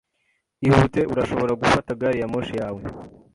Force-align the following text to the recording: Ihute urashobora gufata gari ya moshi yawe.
Ihute 0.67 1.01
urashobora 1.11 1.57
gufata 1.61 1.97
gari 1.99 2.17
ya 2.21 2.31
moshi 2.33 2.53
yawe. 2.61 2.81